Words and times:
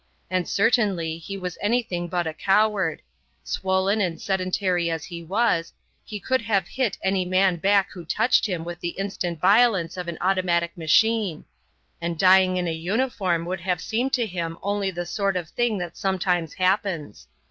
And 0.31 0.49
certainly 0.49 1.19
he 1.19 1.37
was 1.37 1.59
anything 1.61 2.07
but 2.07 2.25
a 2.25 2.33
coward: 2.33 3.03
swollen 3.43 4.01
and 4.01 4.19
sedentary 4.19 4.89
as 4.89 5.05
he 5.05 5.21
was, 5.23 5.73
he 6.03 6.19
could 6.19 6.41
have 6.41 6.67
hit 6.67 6.97
any 7.03 7.23
man 7.23 7.57
back 7.57 7.91
who 7.91 8.03
touched 8.03 8.47
him 8.47 8.63
with 8.63 8.79
the 8.79 8.97
instant 8.97 9.39
violence 9.39 9.97
of 9.97 10.07
an 10.07 10.17
automatic 10.19 10.75
machine; 10.75 11.45
and 12.01 12.17
dying 12.17 12.57
in 12.57 12.67
a 12.67 12.71
uniform 12.71 13.45
would 13.45 13.59
have 13.61 13.79
seemed 13.79 14.13
to 14.13 14.25
him 14.25 14.57
only 14.63 14.89
the 14.89 15.05
sort 15.05 15.35
of 15.37 15.49
thing 15.49 15.77
that 15.77 15.95
sometimes 15.95 16.55
happens. 16.55 17.27